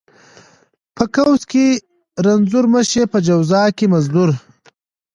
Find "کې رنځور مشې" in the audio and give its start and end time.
1.51-3.03